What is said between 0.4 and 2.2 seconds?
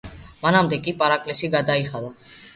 მანამდე კი პარაკლისი გადაიხადა.